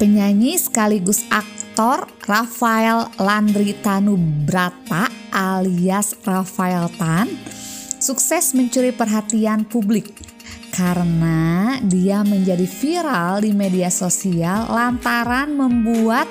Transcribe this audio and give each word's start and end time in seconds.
Penyanyi 0.00 0.56
sekaligus 0.56 1.28
aktor 1.28 2.08
Rafael 2.24 3.12
Landry 3.20 3.76
Tanubrata 3.84 5.12
alias 5.28 6.16
Rafael 6.24 6.88
Tan 6.96 7.28
sukses 8.00 8.56
mencuri 8.56 8.96
perhatian 8.96 9.68
publik 9.68 10.16
karena 10.72 11.76
dia 11.84 12.24
menjadi 12.24 12.64
viral 12.64 13.44
di 13.44 13.52
media 13.52 13.92
sosial 13.92 14.72
lantaran 14.72 15.52
membuat 15.52 16.24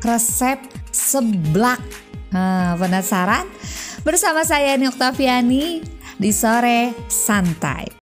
resep 0.00 0.56
seblak. 0.88 1.84
Nah, 2.32 2.72
penasaran? 2.80 3.44
Bersama 4.00 4.48
saya 4.48 4.72
Ni 4.80 4.88
Oktaviani 4.88 5.84
di 6.16 6.30
sore 6.32 6.96
santai. 7.12 8.00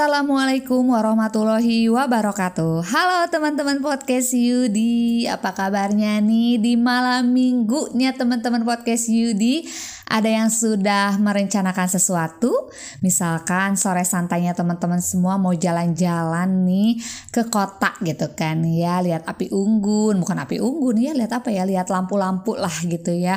Assalamualaikum 0.00 0.96
warahmatullahi 0.96 1.92
wabarakatuh. 1.92 2.88
Halo 2.88 3.28
teman-teman 3.28 3.84
podcast 3.84 4.32
Yudi 4.32 5.28
Apa 5.28 5.52
kabarnya 5.52 6.24
nih 6.24 6.56
di 6.56 6.72
malam 6.72 7.36
minggunya 7.36 8.16
teman-teman 8.16 8.64
podcast 8.64 9.12
Yudi 9.12 9.68
Ada 10.08 10.40
yang 10.40 10.48
sudah 10.48 11.20
merencanakan 11.20 11.84
sesuatu? 11.84 12.72
Misalkan 13.04 13.76
sore 13.76 14.08
santainya 14.08 14.56
teman-teman 14.56 15.04
semua 15.04 15.36
mau 15.36 15.52
jalan-jalan 15.52 16.48
nih 16.64 16.96
ke 17.28 17.52
kota 17.52 17.92
gitu 18.00 18.32
kan 18.32 18.64
ya 18.64 19.04
Lihat 19.04 19.28
api 19.28 19.52
unggun, 19.52 20.16
bukan 20.16 20.48
api 20.48 20.64
unggun 20.64 20.96
ya 20.96 21.12
lihat 21.12 21.44
apa 21.44 21.52
ya 21.52 21.68
Lihat 21.68 21.92
lampu-lampu 21.92 22.56
lah 22.56 22.72
gitu 22.88 23.12
ya 23.12 23.36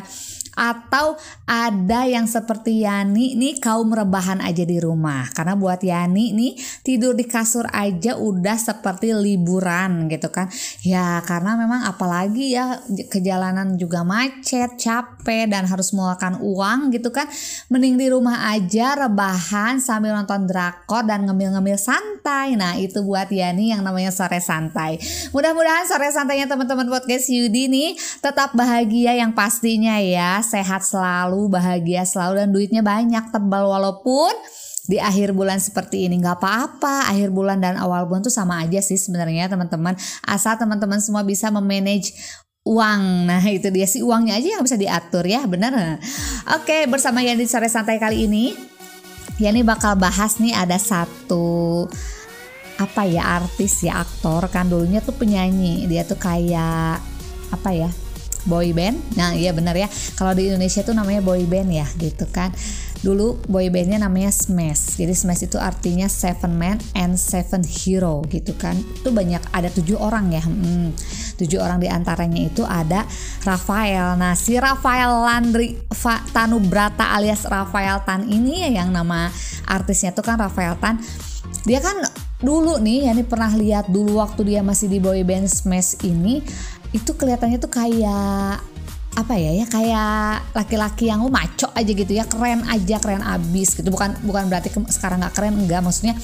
atau 0.53 1.17
ada 1.49 2.05
yang 2.05 2.29
seperti 2.29 2.85
Yani 2.85 3.33
nih 3.33 3.57
kaum 3.57 3.89
rebahan 3.89 4.39
aja 4.41 4.61
di 4.61 4.77
rumah. 4.77 5.29
Karena 5.33 5.57
buat 5.57 5.81
Yani 5.81 6.33
nih 6.33 6.53
tidur 6.85 7.17
di 7.17 7.25
kasur 7.25 7.65
aja 7.73 8.17
udah 8.17 8.57
seperti 8.57 9.13
liburan 9.17 10.05
gitu 10.09 10.29
kan. 10.29 10.49
Ya 10.85 11.21
karena 11.25 11.57
memang 11.57 11.85
apalagi 11.89 12.53
ya 12.53 12.77
kejalanan 13.09 13.75
juga 13.81 14.05
macet 14.05 14.77
capek 14.77 15.49
dan 15.49 15.65
harus 15.65 15.89
mengeluarkan 15.91 16.37
uang 16.41 16.93
gitu 16.93 17.09
kan. 17.09 17.25
Mending 17.73 17.97
di 17.97 18.07
rumah 18.13 18.53
aja 18.53 19.09
rebahan 19.09 19.81
sambil 19.81 20.13
nonton 20.13 20.45
drakor 20.45 21.01
dan 21.05 21.25
ngemil-ngemil 21.25 21.81
santai. 21.81 22.53
Nah 22.53 22.77
itu 22.77 23.01
buat 23.01 23.27
Yani 23.33 23.73
yang 23.73 23.81
namanya 23.81 24.13
sore 24.13 24.37
santai. 24.37 25.01
Mudah-mudahan 25.33 25.89
sore 25.89 26.13
santainya 26.13 26.45
teman-teman 26.45 26.85
podcast 26.85 27.33
Yudi 27.33 27.65
nih 27.71 27.97
tetap 28.21 28.53
bahagia 28.53 29.17
yang 29.17 29.33
pastinya 29.33 29.97
ya 29.97 30.42
sehat 30.43 30.83
selalu, 30.83 31.47
bahagia 31.47 32.03
selalu 32.03 32.43
dan 32.43 32.49
duitnya 32.51 32.83
banyak 32.83 33.31
tebal 33.31 33.71
walaupun 33.71 34.31
di 34.83 34.99
akhir 34.99 35.31
bulan 35.31 35.63
seperti 35.63 36.11
ini 36.11 36.19
nggak 36.19 36.43
apa-apa. 36.43 37.07
Akhir 37.07 37.31
bulan 37.31 37.63
dan 37.63 37.79
awal 37.79 38.03
bulan 38.03 38.21
tuh 38.27 38.33
sama 38.33 38.59
aja 38.61 38.83
sih 38.83 38.99
sebenarnya 38.99 39.47
teman-teman. 39.47 39.95
Asal 40.27 40.59
teman-teman 40.59 40.99
semua 40.99 41.23
bisa 41.23 41.47
memanage 41.47 42.11
uang. 42.67 43.31
Nah 43.31 43.43
itu 43.47 43.71
dia 43.71 43.87
sih 43.87 44.03
uangnya 44.03 44.39
aja 44.39 44.59
yang 44.59 44.63
bisa 44.63 44.75
diatur 44.75 45.23
ya 45.23 45.47
bener. 45.47 45.99
Oke 46.51 46.87
bersama 46.91 47.23
Yani 47.23 47.47
sore 47.47 47.71
santai 47.71 47.99
kali 47.99 48.27
ini 48.27 48.51
Yani 49.41 49.65
bakal 49.65 49.97
bahas 49.97 50.37
nih 50.37 50.53
ada 50.53 50.77
satu 50.77 51.87
apa 52.77 53.05
ya 53.05 53.41
artis 53.41 53.85
ya 53.85 54.03
aktor 54.03 54.45
kan 54.51 54.67
dulunya 54.67 54.99
tuh 54.99 55.15
penyanyi. 55.15 55.87
Dia 55.87 56.03
tuh 56.03 56.19
kayak 56.19 56.99
apa 57.53 57.69
ya 57.71 57.89
boy 58.45 58.71
band. 58.75 58.99
Nah 59.15 59.35
iya 59.35 59.51
bener 59.55 59.75
ya. 59.75 59.87
Kalau 60.15 60.35
di 60.35 60.51
Indonesia 60.51 60.83
tuh 60.83 60.95
namanya 60.95 61.19
boy 61.23 61.43
band 61.47 61.69
ya 61.71 61.87
gitu 61.99 62.27
kan. 62.31 62.51
Dulu 63.03 63.35
boy 63.51 63.67
bandnya 63.67 63.99
namanya 63.99 64.31
Smash. 64.31 64.95
Jadi 64.95 65.11
Smash 65.11 65.43
itu 65.43 65.59
artinya 65.59 66.07
Seven 66.07 66.55
Man 66.55 66.79
and 66.95 67.19
Seven 67.19 67.59
Hero 67.59 68.23
gitu 68.31 68.55
kan. 68.55 68.79
Itu 68.79 69.11
banyak 69.11 69.43
ada 69.51 69.67
tujuh 69.67 69.99
orang 69.99 70.31
ya. 70.31 70.39
Hmm, 70.39 70.95
tujuh 71.35 71.59
orang 71.59 71.83
di 71.83 71.91
antaranya 71.91 72.39
itu 72.39 72.63
ada 72.63 73.03
Rafael. 73.43 74.15
Nah 74.15 74.39
si 74.39 74.55
Rafael 74.55 75.19
Landry 75.19 75.83
Tanubrata 76.31 77.11
alias 77.11 77.43
Rafael 77.43 77.99
Tan 78.07 78.23
ini 78.31 78.63
ya 78.63 78.83
yang 78.83 78.95
nama 78.95 79.27
artisnya 79.67 80.15
tuh 80.15 80.23
kan 80.23 80.39
Rafael 80.39 80.79
Tan. 80.79 81.03
Dia 81.63 81.79
kan 81.79 81.95
dulu 82.43 82.75
nih, 82.75 83.07
ya 83.07 83.15
ini 83.15 83.23
pernah 83.23 83.47
lihat 83.55 83.87
dulu 83.87 84.19
waktu 84.19 84.51
dia 84.51 84.59
masih 84.59 84.91
di 84.91 84.99
boy 84.99 85.23
band 85.23 85.47
Smash 85.47 85.95
ini 86.03 86.43
itu 86.93 87.11
kelihatannya 87.17 87.57
tuh 87.57 87.71
kayak 87.73 88.61
apa 89.13 89.33
ya 89.37 89.61
ya 89.61 89.65
kayak 89.69 90.57
laki-laki 90.57 91.05
yang 91.05 91.21
oh, 91.21 91.29
maco 91.29 91.69
aja 91.73 91.91
gitu 91.91 92.13
ya. 92.13 92.25
Keren 92.25 92.65
aja 92.69 93.01
keren 93.01 93.25
abis 93.25 93.77
gitu. 93.77 93.89
Bukan 93.89 94.21
bukan 94.25 94.49
berarti 94.49 94.69
sekarang 94.93 95.21
nggak 95.21 95.33
keren 95.33 95.57
enggak. 95.57 95.81
Maksudnya 95.81 96.17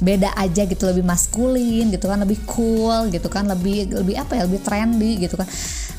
beda 0.00 0.32
aja 0.36 0.68
gitu 0.68 0.84
lebih 0.84 1.04
maskulin 1.04 1.88
gitu 1.88 2.06
kan 2.08 2.20
lebih 2.20 2.40
cool 2.44 3.08
gitu 3.08 3.28
kan 3.32 3.48
lebih 3.48 3.88
lebih 3.88 4.20
apa 4.20 4.36
ya 4.36 4.42
lebih 4.44 4.60
trendy 4.60 5.24
gitu 5.24 5.36
kan. 5.36 5.48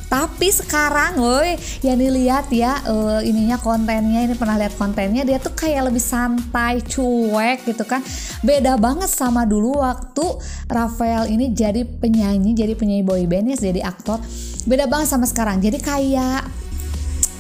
Tapi 0.08 0.48
sekarang 0.48 1.20
woi 1.20 1.60
yang 1.84 2.00
dilihat 2.00 2.48
ya 2.48 2.80
uh, 2.88 3.20
ininya 3.20 3.60
kontennya 3.60 4.24
ini 4.24 4.40
pernah 4.40 4.56
lihat 4.56 4.80
kontennya 4.80 5.28
dia 5.28 5.36
tuh 5.36 5.52
kayak 5.52 5.92
lebih 5.92 6.00
santai 6.00 6.80
cuek 6.80 7.68
gitu 7.68 7.84
kan. 7.84 8.00
Beda 8.40 8.80
banget 8.80 9.12
sama 9.12 9.44
dulu 9.44 9.84
waktu 9.84 10.24
Rafael 10.72 11.28
ini 11.28 11.52
jadi 11.52 11.84
penyanyi 11.84 12.56
jadi 12.56 12.72
penyanyi 12.80 13.04
boy 13.04 13.28
band 13.28 13.52
ya 13.52 13.58
jadi 13.60 13.84
aktor. 13.84 14.24
Beda 14.64 14.88
banget 14.88 15.12
sama 15.12 15.28
sekarang. 15.28 15.60
Jadi 15.60 15.84
kayak 15.84 16.67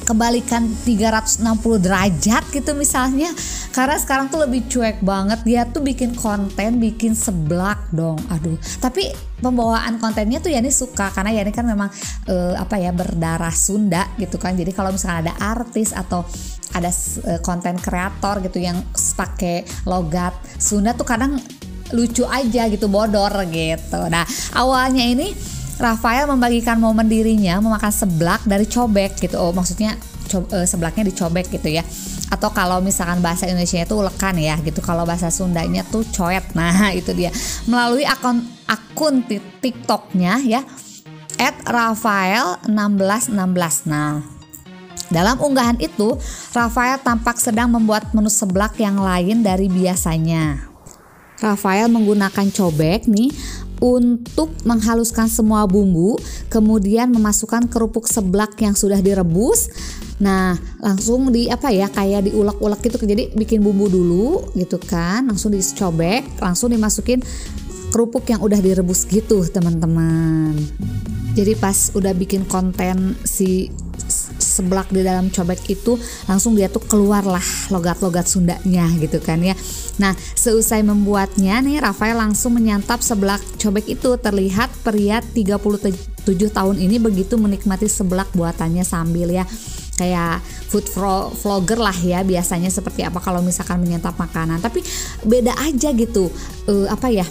kebalikan 0.07 0.71
360 0.87 1.43
derajat 1.83 2.43
gitu 2.55 2.71
misalnya. 2.71 3.27
Karena 3.75 3.99
sekarang 3.99 4.31
tuh 4.31 4.47
lebih 4.47 4.63
cuek 4.71 5.03
banget. 5.03 5.43
Dia 5.43 5.67
tuh 5.67 5.83
bikin 5.83 6.15
konten 6.15 6.79
bikin 6.79 7.11
seblak 7.11 7.91
dong. 7.91 8.15
Aduh. 8.31 8.55
Tapi 8.79 9.11
pembawaan 9.43 9.99
kontennya 9.99 10.39
tuh 10.39 10.55
Yani 10.55 10.71
suka. 10.71 11.11
Karena 11.11 11.35
Yani 11.35 11.51
kan 11.51 11.67
memang 11.67 11.91
uh, 12.31 12.55
apa 12.55 12.79
ya 12.79 12.95
berdarah 12.95 13.51
Sunda 13.51 14.07
gitu 14.15 14.39
kan. 14.39 14.55
Jadi 14.55 14.71
kalau 14.71 14.95
misalnya 14.95 15.27
ada 15.27 15.33
artis 15.59 15.91
atau 15.91 16.23
ada 16.71 16.87
uh, 16.87 17.43
konten 17.43 17.75
kreator 17.75 18.39
gitu 18.47 18.63
yang 18.63 18.79
pakai 18.95 19.67
logat 19.83 20.31
Sunda 20.55 20.95
tuh 20.95 21.03
kadang 21.03 21.35
lucu 21.91 22.23
aja 22.23 22.67
gitu 22.71 22.87
bodor 22.87 23.31
gitu. 23.51 24.01
Nah 24.07 24.23
awalnya 24.55 25.03
ini 25.03 25.56
Rafael 25.77 26.25
membagikan 26.25 26.81
momen 26.81 27.05
dirinya 27.05 27.61
memakan 27.61 27.93
seblak 27.93 28.41
dari 28.49 28.65
cobek 28.65 29.21
gitu. 29.21 29.37
Oh, 29.37 29.53
maksudnya 29.53 29.93
co 30.25 30.41
uh, 30.49 30.65
seblaknya 30.65 31.05
dicobek 31.05 31.53
gitu 31.53 31.69
ya. 31.69 31.85
Atau 32.33 32.49
kalau 32.51 32.81
misalkan 32.81 33.21
bahasa 33.21 33.45
Indonesia 33.45 33.85
itu 33.85 33.93
ulekan 33.93 34.35
ya 34.41 34.57
gitu. 34.65 34.81
Kalau 34.81 35.05
bahasa 35.05 35.29
Sundanya 35.29 35.85
tuh 35.85 36.01
coet. 36.09 36.43
Nah, 36.57 36.89
itu 36.97 37.13
dia. 37.13 37.29
Melalui 37.69 38.03
akun 38.09 38.41
akun 38.65 39.21
TikToknya 39.61 40.41
ya 40.41 40.65
at 41.37 41.55
Rafael 41.69 42.57
1616. 42.65 43.85
Nah, 43.85 44.25
dalam 45.07 45.39
unggahan 45.39 45.77
itu, 45.79 46.17
Rafael 46.51 46.99
tampak 46.99 47.39
sedang 47.39 47.71
membuat 47.71 48.11
menu 48.11 48.27
seblak 48.27 48.75
yang 48.81 48.99
lain 48.99 49.45
dari 49.45 49.71
biasanya. 49.71 50.67
Rafael 51.37 51.85
menggunakan 51.85 52.49
cobek 52.49 53.05
nih 53.05 53.29
untuk 53.77 54.53
menghaluskan 54.65 55.29
semua 55.29 55.69
bumbu, 55.69 56.17
kemudian 56.49 57.13
memasukkan 57.13 57.69
kerupuk 57.69 58.09
seblak 58.09 58.57
yang 58.61 58.73
sudah 58.73 58.97
direbus. 59.01 59.69
Nah, 60.17 60.57
langsung 60.81 61.29
di 61.29 61.45
apa 61.45 61.69
ya, 61.69 61.89
kayak 61.93 62.25
diulek-ulek 62.29 62.81
gitu. 62.89 62.97
Jadi 63.05 63.37
bikin 63.37 63.61
bumbu 63.61 63.85
dulu 63.85 64.49
gitu 64.57 64.81
kan, 64.81 65.29
langsung 65.29 65.53
dicobek, 65.53 66.41
langsung 66.41 66.73
dimasukin 66.73 67.21
kerupuk 67.93 68.25
yang 68.27 68.41
udah 68.41 68.57
direbus 68.57 69.05
gitu, 69.05 69.45
teman-teman. 69.45 70.57
Jadi 71.37 71.53
pas 71.53 71.93
udah 71.93 72.17
bikin 72.17 72.49
konten 72.49 73.13
si 73.21 73.69
seblak 74.37 74.89
di 74.89 75.03
dalam 75.05 75.29
cobek 75.29 75.69
itu 75.69 75.99
langsung 76.25 76.55
dia 76.57 76.71
tuh 76.71 76.81
keluarlah 76.83 77.43
logat-logat 77.69 78.25
Sundanya 78.25 78.89
gitu 78.97 79.21
kan 79.21 79.39
ya. 79.43 79.53
Nah, 80.01 80.15
seusai 80.17 80.81
membuatnya 80.81 81.59
nih 81.61 81.83
Rafael 81.83 82.17
langsung 82.17 82.57
menyantap 82.57 83.03
seblak 83.03 83.43
cobek 83.59 83.85
itu. 83.91 84.09
Terlihat 84.17 84.71
pria 84.81 85.21
37 85.21 85.93
tahun 86.51 86.75
ini 86.81 86.97
begitu 86.97 87.37
menikmati 87.37 87.85
seblak 87.85 88.31
buatannya 88.33 88.83
sambil 88.83 89.29
ya 89.29 89.45
kayak 89.97 90.45
food 90.69 90.85
vlogger 91.41 91.81
lah 91.81 91.95
ya 91.97 92.21
biasanya 92.21 92.69
seperti 92.69 93.01
apa 93.01 93.17
kalau 93.17 93.41
misalkan 93.41 93.81
menyantap 93.81 94.13
makanan 94.21 94.61
tapi 94.61 94.85
beda 95.25 95.57
aja 95.57 95.89
gitu 95.89 96.29
uh, 96.69 96.85
apa 96.93 97.09
ya 97.09 97.25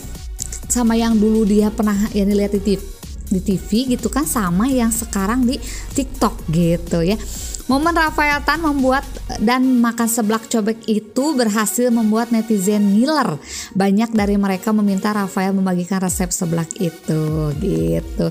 sama 0.66 0.98
yang 0.98 1.14
dulu 1.14 1.46
dia 1.46 1.70
pernah 1.70 1.94
yang 2.10 2.26
dilihat 2.26 2.58
di 2.58 2.74
TV 2.74 2.95
di 3.26 3.40
TV 3.42 3.96
gitu 3.98 4.06
kan 4.06 4.22
sama 4.22 4.70
yang 4.70 4.94
sekarang 4.94 5.46
di 5.46 5.58
TikTok 5.94 6.46
gitu 6.50 7.02
ya. 7.02 7.18
Momen 7.66 7.98
Rafael 7.98 8.46
Tan 8.46 8.62
membuat 8.62 9.02
dan 9.42 9.82
makan 9.82 10.06
seblak 10.06 10.46
cobek 10.46 10.86
itu 10.86 11.34
berhasil 11.34 11.90
membuat 11.90 12.30
netizen 12.30 12.94
ngiler. 12.94 13.42
Banyak 13.74 14.14
dari 14.14 14.38
mereka 14.38 14.70
meminta 14.70 15.10
Rafael 15.10 15.50
membagikan 15.50 15.98
resep 15.98 16.30
seblak 16.30 16.70
itu 16.78 17.50
gitu. 17.58 18.30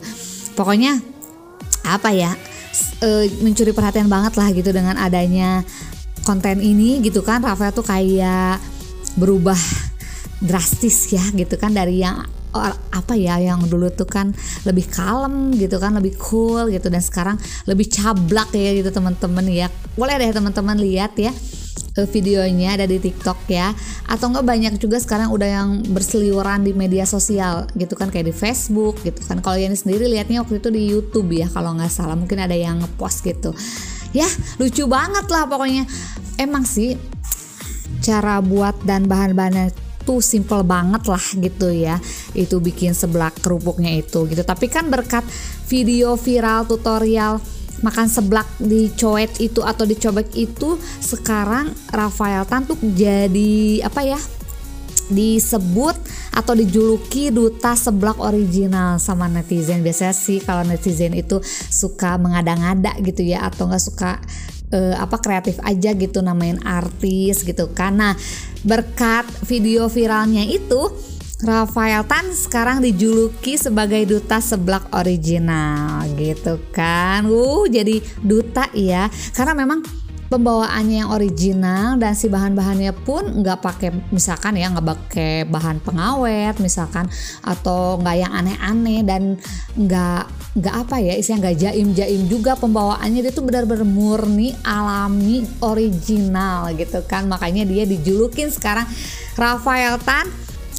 Pokoknya 0.55 1.03
apa 1.83 2.15
ya 2.15 2.31
e, 3.03 3.27
mencuri 3.43 3.75
perhatian 3.75 4.07
banget 4.07 4.39
lah 4.39 4.49
gitu 4.55 4.71
dengan 4.71 4.95
adanya 4.95 5.67
konten 6.23 6.63
ini 6.63 7.03
gitu 7.03 7.21
kan 7.21 7.43
Rafael 7.43 7.75
tuh 7.75 7.85
kayak 7.85 8.63
berubah 9.19 9.59
drastis 10.39 11.11
ya 11.11 11.23
gitu 11.35 11.59
kan 11.59 11.75
dari 11.75 12.01
yang 12.01 12.23
apa 12.91 13.13
ya 13.13 13.37
yang 13.37 13.67
dulu 13.67 13.91
tuh 13.91 14.07
kan 14.07 14.31
lebih 14.63 14.87
kalem 14.87 15.53
gitu 15.55 15.77
kan 15.77 15.95
lebih 15.95 16.15
cool 16.17 16.71
gitu. 16.71 16.87
Dan 16.87 17.03
sekarang 17.03 17.35
lebih 17.67 17.91
cablak 17.91 18.51
ya 18.55 18.71
gitu 18.75 18.89
teman-teman 18.89 19.45
ya. 19.51 19.67
Boleh 19.93 20.17
deh 20.19 20.31
teman-teman 20.31 20.79
lihat 20.79 21.15
ya 21.19 21.31
eh, 21.95 22.07
videonya 22.07 22.79
ada 22.79 22.85
di 22.87 22.97
TikTok 22.97 23.45
ya. 23.51 23.71
Atau 24.09 24.31
enggak 24.31 24.45
banyak 24.47 24.73
juga 24.81 24.97
sekarang 24.97 25.31
udah 25.31 25.49
yang 25.49 25.69
berseliweran 25.91 26.63
di 26.63 26.71
media 26.71 27.03
sosial 27.03 27.67
gitu 27.75 27.93
kan 27.93 28.09
kayak 28.09 28.31
di 28.31 28.35
Facebook 28.35 28.99
gitu 29.03 29.21
kan. 29.27 29.39
Kalau 29.43 29.59
yang 29.59 29.75
sendiri 29.75 30.07
lihatnya 30.09 30.41
waktu 30.41 30.59
itu 30.63 30.69
di 30.71 30.81
YouTube 30.89 31.29
ya 31.35 31.47
kalau 31.51 31.75
nggak 31.75 31.91
salah. 31.91 32.17
Mungkin 32.17 32.39
ada 32.41 32.55
yang 32.55 32.81
ngepost 32.81 33.23
gitu. 33.27 33.51
Ya 34.15 34.27
lucu 34.57 34.87
banget 34.87 35.27
lah 35.27 35.43
pokoknya. 35.45 35.83
Emang 36.35 36.67
sih 36.67 36.95
cara 38.03 38.37
buat 38.43 38.75
dan 38.83 39.07
bahan-bahannya 39.07 39.84
tuh 40.05 40.21
simple 40.21 40.61
banget 40.61 41.03
lah 41.09 41.25
gitu 41.35 41.73
ya. 41.73 41.97
Itu 42.37 42.61
bikin 42.61 42.93
seblak 42.93 43.41
kerupuknya 43.41 43.91
itu 43.91 44.29
gitu. 44.29 44.45
Tapi 44.45 44.69
kan 44.69 44.87
berkat 44.87 45.25
video 45.67 46.15
viral 46.15 46.69
tutorial 46.69 47.41
makan 47.83 48.07
seblak 48.07 48.47
di 48.61 48.87
coet 48.95 49.35
itu 49.43 49.59
atau 49.59 49.83
dicobek 49.83 50.31
itu 50.37 50.79
sekarang 51.03 51.75
Rafael 51.91 52.47
Tan 52.47 52.63
tuh 52.63 52.79
jadi 52.79 53.83
apa 53.83 54.01
ya 54.05 54.19
disebut 55.05 55.93
atau 56.33 56.57
dijuluki 56.57 57.29
duta 57.29 57.77
seblak 57.77 58.17
original 58.17 58.97
sama 58.97 59.29
netizen. 59.29 59.85
Biasanya 59.85 60.15
sih 60.17 60.41
kalau 60.41 60.65
netizen 60.65 61.13
itu 61.13 61.41
suka 61.69 62.17
mengada-ngada 62.17 62.97
gitu 63.05 63.21
ya 63.21 63.45
atau 63.45 63.69
nggak 63.69 63.83
suka 63.83 64.17
uh, 64.71 64.95
apa 64.97 65.17
kreatif 65.21 65.59
aja 65.61 65.91
gitu 65.93 66.23
namain 66.23 66.57
artis 66.63 67.43
gitu 67.43 67.69
karena 67.75 68.17
berkat 68.65 69.27
video 69.45 69.85
viralnya 69.91 70.45
itu 70.47 70.89
Rafael 71.43 72.07
Tan 72.07 72.31
sekarang 72.31 72.79
dijuluki 72.79 73.59
sebagai 73.59 74.07
duta 74.07 74.39
seblak 74.39 74.87
original 74.95 76.07
gitu 76.15 76.63
kan. 76.71 77.27
Uh 77.27 77.67
jadi 77.67 77.99
duta 78.23 78.71
ya. 78.71 79.11
Karena 79.35 79.51
memang 79.51 79.83
pembawaannya 80.27 81.05
yang 81.05 81.11
original 81.13 82.01
dan 82.01 82.17
si 82.17 82.27
bahan-bahannya 82.27 82.91
pun 83.05 83.45
nggak 83.45 83.59
pakai 83.61 83.89
misalkan 84.09 84.57
ya 84.57 84.73
nggak 84.73 84.87
pakai 84.87 85.45
bahan 85.45 85.77
pengawet 85.85 86.57
misalkan 86.57 87.05
atau 87.45 88.01
nggak 88.01 88.15
yang 88.17 88.33
aneh-aneh 88.33 89.05
dan 89.05 89.37
nggak 89.77 90.25
nggak 90.55 90.75
apa 90.87 91.03
ya 91.03 91.13
isinya 91.19 91.45
nggak 91.45 91.57
jaim-jaim 91.67 92.21
juga 92.31 92.55
pembawaannya. 92.55 93.27
Dia 93.27 93.33
tuh 93.35 93.43
benar-benar 93.43 93.83
murni 93.83 94.55
alami 94.63 95.43
original 95.59 96.71
gitu 96.79 97.03
kan. 97.03 97.27
Makanya 97.27 97.67
dia 97.67 97.83
dijulukin 97.83 98.47
sekarang 98.47 98.87
Rafael 99.35 99.99
Tan 99.99 100.31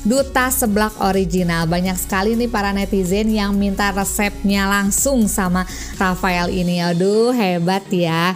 Duta 0.07 0.49
Seblak 0.49 0.97
Original. 1.03 1.69
Banyak 1.69 1.99
sekali 2.01 2.39
nih 2.41 2.49
para 2.49 2.73
netizen 2.73 3.29
yang 3.29 3.53
minta 3.53 3.93
resepnya 3.93 4.65
langsung 4.65 5.29
sama 5.29 5.69
Rafael 6.01 6.49
ini. 6.49 6.81
Aduh 6.81 7.37
hebat 7.37 7.85
ya 7.93 8.33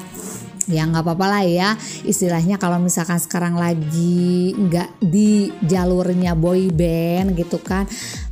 ya 0.70 0.86
nggak 0.86 1.02
apa-apa 1.02 1.26
lah 1.26 1.44
ya 1.44 1.68
istilahnya 2.06 2.56
kalau 2.56 2.78
misalkan 2.78 3.18
sekarang 3.18 3.58
lagi 3.58 4.54
nggak 4.54 5.02
di 5.02 5.50
jalurnya 5.66 6.38
boy 6.38 6.70
band 6.70 7.34
gitu 7.34 7.58
kan 7.60 7.84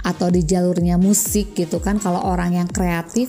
atau 0.06 0.30
di 0.30 0.46
jalurnya 0.46 0.96
musik 0.96 1.52
gitu 1.52 1.82
kan 1.82 1.98
kalau 1.98 2.22
orang 2.22 2.56
yang 2.56 2.68
kreatif 2.70 3.28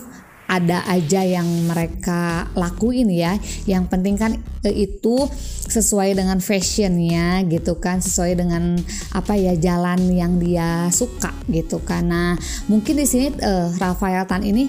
ada 0.50 0.82
aja 0.90 1.22
yang 1.22 1.46
mereka 1.70 2.50
lakuin 2.58 3.06
ya. 3.06 3.38
Yang 3.70 3.84
penting 3.86 4.18
kan 4.18 4.34
eh, 4.66 4.90
itu 4.90 5.30
sesuai 5.70 6.18
dengan 6.18 6.42
fashionnya 6.42 7.46
gitu 7.46 7.78
kan, 7.78 8.02
sesuai 8.02 8.34
dengan 8.34 8.74
apa 9.14 9.38
ya 9.38 9.54
jalan 9.54 10.10
yang 10.10 10.42
dia 10.42 10.90
suka 10.90 11.30
gitu. 11.46 11.78
Karena 11.86 12.34
mungkin 12.66 12.98
di 12.98 13.06
sini 13.06 13.30
uh, 13.38 13.70
Rafael 13.78 14.26
Tan 14.26 14.42
ini 14.42 14.66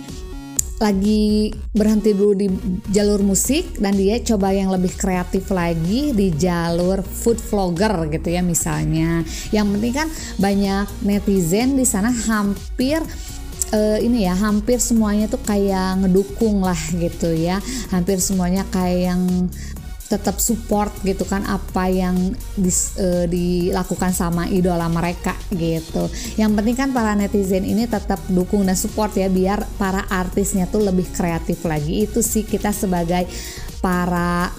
lagi 0.82 1.54
berhenti 1.72 2.18
dulu 2.18 2.34
di 2.34 2.48
jalur 2.90 3.22
musik 3.22 3.78
dan 3.78 3.94
dia 3.94 4.18
coba 4.26 4.50
yang 4.50 4.74
lebih 4.74 4.92
kreatif 4.98 5.54
lagi 5.54 6.12
di 6.12 6.34
jalur 6.34 7.06
food 7.06 7.38
vlogger 7.38 8.10
gitu 8.10 8.34
ya 8.34 8.42
misalnya. 8.42 9.22
Yang 9.54 9.68
penting 9.78 9.94
kan 9.94 10.08
banyak 10.42 10.86
netizen 11.06 11.78
di 11.78 11.86
sana 11.86 12.10
hampir 12.10 13.06
uh, 13.72 13.98
ini 14.02 14.28
ya 14.28 14.36
hampir 14.36 14.78
semuanya 14.82 15.30
tuh 15.32 15.42
kayak 15.42 16.04
ngedukung 16.04 16.64
lah 16.64 16.78
gitu 16.96 17.32
ya 17.32 17.60
hampir 17.90 18.20
semuanya 18.20 18.68
kayak 18.70 19.14
yang 19.14 19.22
tetap 20.12 20.44
support 20.44 20.92
gitu 21.08 21.24
kan 21.24 21.48
apa 21.48 21.88
yang 21.88 22.36
dis, 22.60 23.00
uh, 23.00 23.24
dilakukan 23.32 24.12
sama 24.12 24.52
idola 24.52 24.92
mereka 24.92 25.32
gitu. 25.56 26.12
Yang 26.36 26.52
penting 26.60 26.76
kan 26.76 26.90
para 26.92 27.16
netizen 27.16 27.64
ini 27.64 27.88
tetap 27.88 28.20
dukung 28.28 28.68
dan 28.68 28.76
support 28.76 29.16
ya 29.16 29.32
biar 29.32 29.64
para 29.80 30.04
artisnya 30.12 30.68
tuh 30.68 30.84
lebih 30.84 31.08
kreatif 31.16 31.64
lagi. 31.64 32.04
Itu 32.04 32.20
sih 32.20 32.44
kita 32.44 32.76
sebagai 32.76 33.24
para 33.80 34.52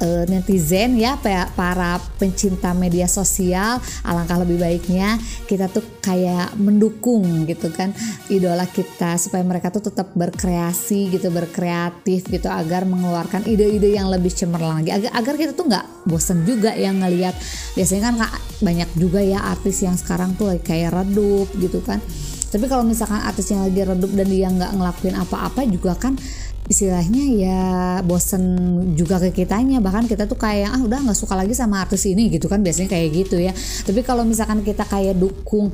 uh, 0.00 0.24
netizen 0.30 0.96
ya 0.98 1.18
para 1.54 1.98
pencinta 2.18 2.72
media 2.72 3.06
sosial 3.10 3.78
alangkah 4.06 4.40
lebih 4.42 4.58
baiknya 4.58 5.18
kita 5.46 5.68
tuh 5.70 5.82
kayak 6.00 6.56
mendukung 6.60 7.48
gitu 7.48 7.72
kan 7.72 7.92
idola 8.28 8.66
kita 8.68 9.16
supaya 9.20 9.40
mereka 9.44 9.72
tuh 9.72 9.90
tetap 9.90 10.12
berkreasi 10.14 11.12
gitu 11.12 11.28
berkreatif 11.28 12.26
gitu 12.30 12.48
agar 12.48 12.86
mengeluarkan 12.88 13.44
ide-ide 13.48 13.96
yang 13.96 14.08
lebih 14.08 14.30
cemerlang 14.30 14.82
lagi. 14.82 14.90
Agar 14.94 15.10
agar 15.14 15.34
kita 15.40 15.52
tuh 15.56 15.66
nggak 15.70 15.86
bosen 16.06 16.44
juga 16.44 16.76
yang 16.76 17.00
ngelihat 17.00 17.34
biasanya 17.74 18.02
kan 18.12 18.14
banyak 18.60 18.90
juga 18.94 19.20
ya 19.24 19.40
artis 19.40 19.82
yang 19.82 19.96
sekarang 19.96 20.36
tuh 20.38 20.54
kayak 20.60 20.92
redup 20.92 21.48
gitu 21.58 21.80
kan. 21.80 21.98
Tapi 22.54 22.70
kalau 22.70 22.86
misalkan 22.86 23.18
artis 23.18 23.50
yang 23.50 23.66
lagi 23.66 23.82
redup 23.82 24.14
dan 24.14 24.28
dia 24.30 24.46
nggak 24.46 24.72
ngelakuin 24.78 25.16
apa-apa 25.18 25.66
juga 25.66 25.98
kan 25.98 26.14
istilahnya 26.64 27.24
ya 27.36 27.62
bosen 28.04 28.42
juga 28.96 29.20
ke 29.20 29.44
kitanya. 29.44 29.80
Bahkan 29.84 30.08
kita 30.08 30.24
tuh 30.24 30.38
kayak 30.40 30.72
ah 30.72 30.80
udah 30.80 31.04
nggak 31.04 31.18
suka 31.18 31.36
lagi 31.36 31.52
sama 31.52 31.84
artis 31.84 32.08
ini 32.08 32.32
gitu 32.32 32.48
kan. 32.48 32.64
Biasanya 32.64 32.88
kayak 32.88 33.08
gitu 33.12 33.36
ya. 33.40 33.52
Tapi 33.84 34.00
kalau 34.00 34.24
misalkan 34.24 34.64
kita 34.64 34.84
kayak 34.88 35.16
dukung 35.16 35.72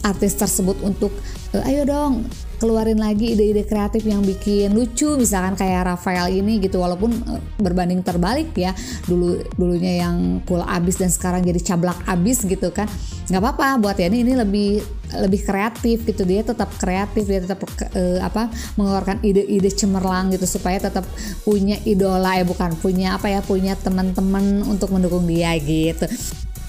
artis 0.00 0.32
tersebut 0.36 0.80
untuk 0.80 1.12
e, 1.52 1.60
ayo 1.68 1.84
dong 1.84 2.24
keluarin 2.60 3.00
lagi 3.00 3.32
ide-ide 3.32 3.64
kreatif 3.64 4.04
yang 4.04 4.20
bikin 4.20 4.76
lucu 4.76 5.16
misalkan 5.16 5.56
kayak 5.56 5.96
Rafael 5.96 6.28
ini 6.28 6.60
gitu 6.60 6.78
walaupun 6.78 7.10
uh, 7.24 7.40
berbanding 7.56 8.04
terbalik 8.04 8.52
ya 8.52 8.76
dulu 9.08 9.40
dulunya 9.56 10.04
yang 10.04 10.44
cool 10.44 10.60
abis 10.60 11.00
dan 11.00 11.08
sekarang 11.08 11.40
jadi 11.40 11.72
cablak 11.72 11.96
abis 12.04 12.44
gitu 12.44 12.68
kan 12.68 12.84
nggak 13.32 13.40
apa-apa 13.40 13.80
buat 13.80 13.96
ya 13.96 14.12
ini 14.12 14.36
lebih 14.36 14.84
lebih 15.10 15.40
kreatif 15.42 16.04
gitu 16.06 16.22
dia 16.22 16.44
tetap 16.44 16.70
kreatif 16.76 17.24
dia 17.24 17.40
tetap 17.42 17.64
uh, 17.64 18.20
apa 18.20 18.52
mengeluarkan 18.76 19.24
ide-ide 19.24 19.72
cemerlang 19.72 20.30
gitu 20.30 20.44
supaya 20.44 20.78
tetap 20.78 21.08
punya 21.42 21.80
idola 21.88 22.36
ya 22.36 22.44
bukan 22.44 22.76
punya 22.78 23.16
apa 23.16 23.32
ya 23.32 23.40
punya 23.42 23.74
teman-teman 23.74 24.62
untuk 24.68 24.92
mendukung 24.92 25.24
dia 25.24 25.56
gitu. 25.58 26.06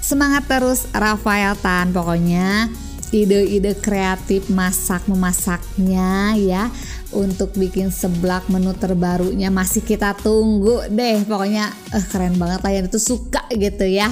Semangat 0.01 0.49
terus 0.49 0.89
Rafael 0.89 1.53
Tan 1.61 1.93
pokoknya 1.93 2.69
ide-ide 3.11 3.75
kreatif 3.77 4.47
masak 4.49 5.05
memasaknya 5.07 6.35
ya. 6.39 6.63
Untuk 7.11 7.51
bikin 7.59 7.91
seblak 7.91 8.47
menu 8.47 8.71
terbarunya 8.71 9.51
masih 9.51 9.83
kita 9.83 10.15
tunggu 10.15 10.87
deh. 10.87 11.27
Pokoknya 11.27 11.71
eh, 11.91 12.05
keren 12.07 12.39
banget 12.39 12.59
lah 12.63 12.71
yang 12.71 12.85
itu 12.87 12.99
suka 12.99 13.43
gitu 13.51 13.83
ya 13.83 14.11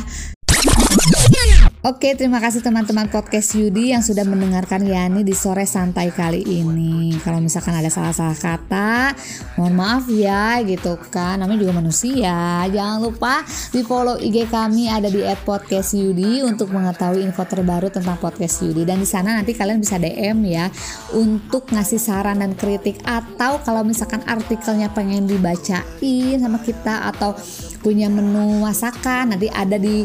Oke, 1.79 2.11
terima 2.11 2.43
kasih 2.43 2.59
teman-teman 2.59 3.07
podcast 3.07 3.55
Yudi 3.55 3.95
yang 3.95 4.03
sudah 4.03 4.27
mendengarkan 4.27 4.83
Yani 4.83 5.23
di 5.23 5.31
sore 5.31 5.63
santai 5.63 6.11
kali 6.11 6.43
ini. 6.43 7.15
Kalau 7.23 7.39
misalkan 7.39 7.71
ada 7.71 7.87
salah-salah 7.87 8.35
kata, 8.35 9.15
mohon 9.55 9.79
maaf 9.79 10.11
ya 10.11 10.59
gitu 10.67 10.99
kan. 11.07 11.39
Namanya 11.39 11.63
juga 11.63 11.79
manusia. 11.79 12.67
Jangan 12.67 12.99
lupa 12.99 13.47
di 13.71 13.79
follow 13.87 14.19
IG 14.19 14.51
kami 14.51 14.91
ada 14.91 15.07
di 15.07 15.23
@podcastyudi 15.23 16.43
untuk 16.43 16.67
mengetahui 16.75 17.23
info 17.23 17.47
terbaru 17.47 17.87
tentang 17.87 18.19
podcast 18.19 18.59
Yudi. 18.59 18.83
Dan 18.83 18.99
di 18.99 19.07
sana 19.07 19.39
nanti 19.39 19.55
kalian 19.55 19.79
bisa 19.79 19.95
DM 19.95 20.35
ya 20.51 20.67
untuk 21.15 21.71
ngasih 21.71 21.95
saran 21.95 22.43
dan 22.43 22.59
kritik 22.59 22.99
atau 23.07 23.55
kalau 23.63 23.87
misalkan 23.87 24.19
artikelnya 24.27 24.91
pengen 24.91 25.31
dibacain 25.31 26.43
sama 26.43 26.59
kita 26.59 27.07
atau 27.07 27.39
punya 27.79 28.11
menu 28.11 28.59
masakan 28.59 29.31
nanti 29.31 29.47
ada 29.47 29.79
di 29.79 30.03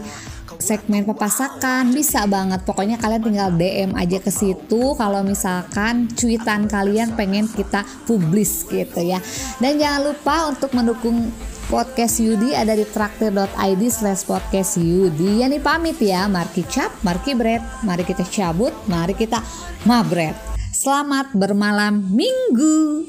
segmen 0.65 1.05
pepasakan 1.05 1.93
bisa 1.93 2.25
banget. 2.25 2.65
Pokoknya 2.65 2.97
kalian 2.97 3.21
tinggal 3.21 3.53
DM 3.53 3.93
aja 3.93 4.17
ke 4.17 4.33
situ 4.33 4.97
kalau 4.97 5.21
misalkan 5.21 6.09
cuitan 6.17 6.65
kalian 6.65 7.13
pengen 7.13 7.45
kita 7.45 7.85
publis 8.09 8.65
gitu 8.65 9.05
ya. 9.05 9.21
Dan 9.61 9.77
jangan 9.77 10.01
lupa 10.09 10.49
untuk 10.49 10.73
mendukung 10.73 11.29
podcast 11.69 12.25
Yudi 12.25 12.57
ada 12.57 12.73
di 12.73 12.89
traktir.id 12.89 13.83
slash 13.93 14.25
podcast 14.25 14.81
Yudi. 14.81 15.45
Yani 15.45 15.61
pamit 15.61 16.01
ya. 16.01 16.25
Marki 16.33 16.65
cap, 16.65 16.89
Marki 17.05 17.37
bread 17.37 17.61
Mari 17.85 18.09
kita 18.09 18.25
cabut, 18.25 18.73
mari 18.89 19.13
kita 19.13 19.45
mabret. 19.85 20.33
Selamat 20.73 21.31
bermalam 21.37 22.01
minggu 22.01 23.09